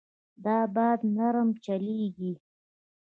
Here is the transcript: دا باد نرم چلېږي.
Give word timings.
دا 0.45 0.57
باد 0.75 0.99
نرم 1.15 1.49
چلېږي. 1.63 2.31